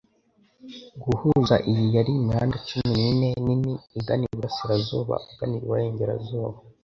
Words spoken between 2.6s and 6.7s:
cumi nine nini igana iburasirazuba ugana iburengerazuba